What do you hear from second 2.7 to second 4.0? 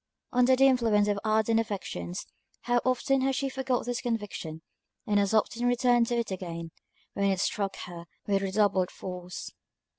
often has she forgot